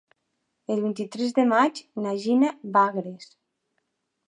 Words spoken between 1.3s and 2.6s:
de maig na Gina